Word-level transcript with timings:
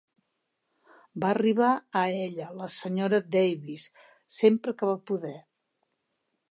Va 1.23 1.29
arribar 1.33 1.67
a 2.01 2.03
ella, 2.23 2.47
la 2.63 2.71
senyora 2.79 3.21
Dawes, 3.37 3.87
sempre 4.39 4.77
que 4.81 4.91
va 4.93 5.01
poder. 5.13 5.37